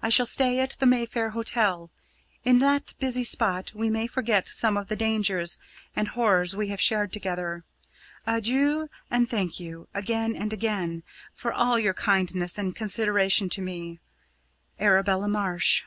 [0.00, 1.90] I shall stay at the Mayfair Hotel.
[2.44, 5.58] In that busy spot we may forget some of the dangers
[5.96, 7.64] and horrors we have shared together.
[8.28, 11.02] Adieu, and thank you, again and again,
[11.34, 13.98] for all your kindness and consideration to me.
[14.78, 15.82] "ARABELLA MARSH."